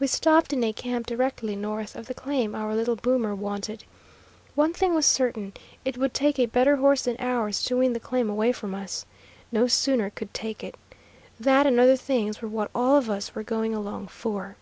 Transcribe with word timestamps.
We 0.00 0.06
stopped 0.06 0.54
in 0.54 0.64
a 0.64 0.72
camp 0.72 1.06
directly 1.06 1.54
north 1.54 1.94
of 1.94 2.06
the 2.06 2.14
claim 2.14 2.54
our 2.54 2.74
little 2.74 2.96
boomer 2.96 3.34
wanted. 3.34 3.84
One 4.54 4.72
thing 4.72 4.94
was 4.94 5.04
certain, 5.04 5.52
it 5.84 5.98
would 5.98 6.14
take 6.14 6.38
a 6.38 6.46
better 6.46 6.76
horse 6.76 7.02
than 7.02 7.16
ours 7.18 7.62
to 7.64 7.76
win 7.76 7.92
the 7.92 8.00
claim 8.00 8.30
away 8.30 8.50
from 8.52 8.74
us. 8.74 9.04
No 9.52 9.66
sooner 9.66 10.08
could 10.08 10.32
take 10.32 10.64
it. 10.64 10.76
That 11.38 11.66
and 11.66 11.78
other 11.78 11.96
things 11.96 12.40
were 12.40 12.48
what 12.48 12.70
all 12.74 12.96
of 12.96 13.10
us 13.10 13.34
were 13.34 13.42
going 13.42 13.74
along 13.74 14.06
for. 14.08 14.56